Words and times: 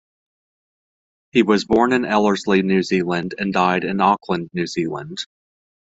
He 1.31 1.43
was 1.43 1.63
born 1.65 1.93
in 1.93 2.05
Ellerslie, 2.05 2.63
New 2.63 2.81
Zealand 2.81 3.35
and 3.37 3.53
died 3.53 3.83
in 3.83 4.01
Auckland, 4.01 4.49
New 4.51 4.65
Zealand. 4.65 5.19